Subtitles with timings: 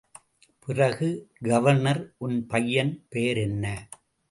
[0.67, 1.09] பிறகு
[1.41, 3.65] கவர்னர் உன் பையன் பெயர் என்ன?